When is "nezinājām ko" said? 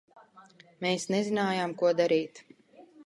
1.15-1.93